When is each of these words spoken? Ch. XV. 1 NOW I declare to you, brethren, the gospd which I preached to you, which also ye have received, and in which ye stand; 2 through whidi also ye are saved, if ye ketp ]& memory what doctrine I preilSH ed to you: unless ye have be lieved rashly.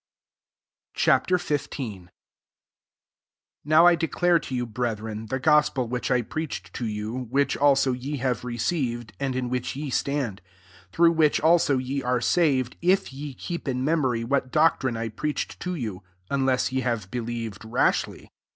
Ch. 0.95 1.09
XV. 1.29 1.67
1 1.77 2.09
NOW 3.63 3.85
I 3.85 3.93
declare 3.93 4.39
to 4.39 4.55
you, 4.55 4.65
brethren, 4.65 5.27
the 5.27 5.39
gospd 5.39 5.89
which 5.89 6.09
I 6.09 6.23
preached 6.23 6.73
to 6.73 6.87
you, 6.87 7.25
which 7.29 7.55
also 7.55 7.91
ye 7.91 8.17
have 8.17 8.43
received, 8.43 9.13
and 9.19 9.35
in 9.35 9.47
which 9.47 9.75
ye 9.75 9.91
stand; 9.91 10.41
2 10.91 10.91
through 10.93 11.13
whidi 11.13 11.39
also 11.43 11.77
ye 11.77 12.01
are 12.01 12.19
saved, 12.19 12.77
if 12.81 13.13
ye 13.13 13.35
ketp 13.35 13.75
]& 13.35 13.75
memory 13.77 14.23
what 14.23 14.49
doctrine 14.51 14.97
I 14.97 15.09
preilSH 15.09 15.51
ed 15.51 15.55
to 15.59 15.75
you: 15.75 16.01
unless 16.31 16.71
ye 16.71 16.81
have 16.81 17.11
be 17.11 17.19
lieved 17.19 17.63
rashly. 17.63 18.31